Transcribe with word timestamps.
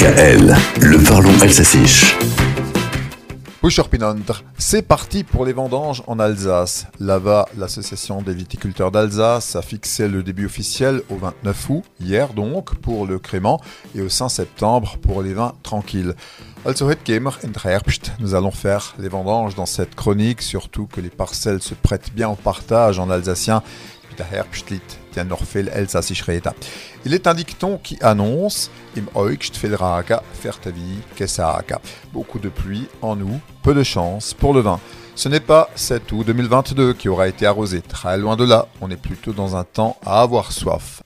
DKL, 0.00 0.56
le 0.80 1.04
parlons 1.04 1.38
alsacien. 1.42 1.84
C'est 4.56 4.80
parti 4.80 5.24
pour 5.24 5.44
les 5.44 5.52
vendanges 5.52 6.02
en 6.06 6.18
Alsace. 6.18 6.86
Là-bas, 7.00 7.46
l'association 7.58 8.22
des 8.22 8.32
viticulteurs 8.32 8.90
d'Alsace 8.90 9.56
a 9.56 9.62
fixé 9.62 10.08
le 10.08 10.22
début 10.22 10.46
officiel 10.46 11.02
au 11.10 11.16
29 11.16 11.68
août, 11.68 11.84
hier 12.00 12.32
donc, 12.32 12.76
pour 12.76 13.06
le 13.06 13.18
crément, 13.18 13.60
et 13.94 14.00
au 14.00 14.08
5 14.08 14.30
septembre 14.30 14.96
pour 15.02 15.20
les 15.20 15.34
vins 15.34 15.52
tranquilles. 15.62 16.14
Also 16.64 16.88
nous 18.20 18.34
allons 18.34 18.50
faire 18.50 18.94
les 18.98 19.08
vendanges 19.10 19.54
dans 19.54 19.66
cette 19.66 19.94
chronique, 19.94 20.40
surtout 20.40 20.86
que 20.86 21.02
les 21.02 21.10
parcelles 21.10 21.60
se 21.60 21.74
prêtent 21.74 22.14
bien 22.14 22.30
au 22.30 22.36
partage 22.36 22.98
en 22.98 23.10
alsacien. 23.10 23.62
Il 27.04 27.14
est 27.14 27.26
un 27.26 27.34
dicton 27.34 27.78
qui 27.82 27.98
annonce 28.00 28.70
Im 28.96 29.04
Beaucoup 32.12 32.38
de 32.38 32.48
pluie 32.48 32.88
en 33.02 33.20
août, 33.20 33.40
peu 33.62 33.74
de 33.74 33.82
chance 33.82 34.34
pour 34.34 34.54
le 34.54 34.60
vin. 34.60 34.80
Ce 35.20 35.28
n'est 35.28 35.38
pas 35.38 35.68
cet 35.74 36.12
août 36.12 36.24
2022 36.24 36.94
qui 36.94 37.10
aura 37.10 37.28
été 37.28 37.44
arrosé, 37.44 37.82
très 37.82 38.16
loin 38.16 38.36
de 38.36 38.44
là, 38.44 38.68
on 38.80 38.90
est 38.90 38.96
plutôt 38.96 39.34
dans 39.34 39.54
un 39.54 39.64
temps 39.64 39.98
à 40.02 40.22
avoir 40.22 40.50
soif. 40.50 41.02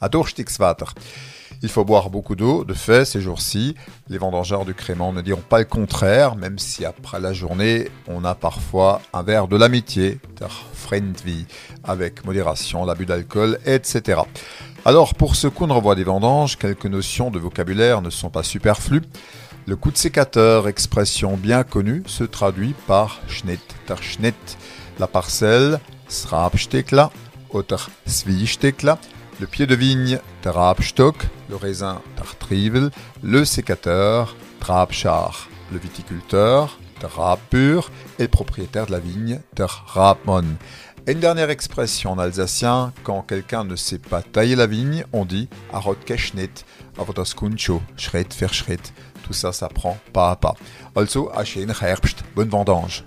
Il 1.62 1.68
faut 1.68 1.84
boire 1.84 2.10
beaucoup 2.10 2.36
d'eau, 2.36 2.64
de 2.64 2.74
fait, 2.74 3.04
ces 3.04 3.20
jours-ci. 3.20 3.74
Les 4.08 4.18
vendangeurs 4.18 4.64
du 4.64 4.72
Crément 4.72 5.12
ne 5.12 5.20
diront 5.20 5.40
pas 5.40 5.58
le 5.58 5.64
contraire, 5.64 6.36
même 6.36 6.60
si 6.60 6.84
après 6.84 7.18
la 7.18 7.32
journée, 7.32 7.88
on 8.06 8.24
a 8.24 8.36
parfois 8.36 9.02
un 9.12 9.24
verre 9.24 9.48
de 9.48 9.56
l'amitié, 9.56 10.20
der 10.38 10.62
Friendvi, 10.74 11.46
avec 11.82 12.24
modération, 12.24 12.84
l'abus 12.84 13.06
d'alcool, 13.06 13.58
etc. 13.66 14.20
Alors, 14.86 15.14
pour 15.14 15.34
ce 15.34 15.46
qu'on 15.46 15.72
revoit 15.72 15.94
des 15.94 16.04
vendanges, 16.04 16.58
quelques 16.58 16.84
notions 16.84 17.30
de 17.30 17.38
vocabulaire 17.38 18.02
ne 18.02 18.10
sont 18.10 18.28
pas 18.28 18.42
superflues. 18.42 19.00
Le 19.64 19.76
coup 19.76 19.90
de 19.90 19.96
sécateur, 19.96 20.68
expression 20.68 21.38
bien 21.38 21.64
connue, 21.64 22.02
se 22.06 22.22
traduit 22.22 22.74
par 22.86 23.22
Schnitt, 23.26 23.62
der 23.88 24.02
Schnitt. 24.02 24.58
La 24.98 25.06
parcelle, 25.06 25.80
Srabstekla, 26.08 27.10
oder 27.48 27.88
Zwiestekla, 28.06 28.98
le 29.40 29.46
pied 29.46 29.66
de 29.66 29.74
vigne, 29.74 30.18
Trabstock, 30.42 31.16
le 31.48 31.56
raisin, 31.56 32.02
Tartrivel, 32.16 32.90
le 33.22 33.46
sécateur, 33.46 34.36
Trabschar, 34.60 35.48
le 35.72 35.78
viticulteur, 35.78 36.78
Trabpur, 37.00 37.90
et 38.18 38.28
propriétaire 38.28 38.84
de 38.84 38.92
la 38.92 38.98
vigne, 38.98 39.40
der 39.56 39.84
Rabmon. 41.06 41.12
une 41.12 41.20
dernière 41.20 41.50
expression 41.50 42.12
en 42.12 42.18
alsacien, 42.18 42.92
quand 43.02 43.22
quelqu'un 43.22 43.64
ne 43.64 43.76
sait 43.76 43.98
pas 43.98 44.22
tailler 44.22 44.56
la 44.56 44.66
vigne, 44.66 45.04
on 45.12 45.24
dit 45.24 45.48
Arot 45.72 45.96
Keshnet, 46.06 46.50
Avotaskuncho, 46.98 47.82
Schritt 47.96 48.32
für 48.32 48.52
Schritt. 48.52 48.92
Tout 49.24 49.32
ça 49.32 49.52
s'apprend 49.52 49.98
pas 50.12 50.30
à 50.30 50.36
pas. 50.36 50.54
Also, 50.94 51.30
Herbst, 51.80 52.24
bonne 52.34 52.50
vendange. 52.50 53.04